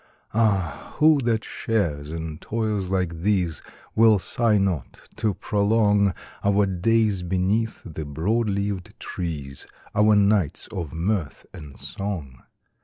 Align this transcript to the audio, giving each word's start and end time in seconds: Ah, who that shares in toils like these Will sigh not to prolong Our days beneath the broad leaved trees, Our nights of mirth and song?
Ah, 0.33 0.93
who 0.97 1.19
that 1.19 1.43
shares 1.43 2.09
in 2.09 2.39
toils 2.39 2.89
like 2.89 3.19
these 3.19 3.61
Will 3.93 4.17
sigh 4.17 4.57
not 4.57 5.07
to 5.17 5.35
prolong 5.35 6.15
Our 6.43 6.65
days 6.65 7.21
beneath 7.21 7.83
the 7.85 8.03
broad 8.07 8.49
leaved 8.49 8.95
trees, 8.99 9.67
Our 9.93 10.15
nights 10.15 10.65
of 10.71 10.91
mirth 10.91 11.45
and 11.53 11.79
song? 11.79 12.41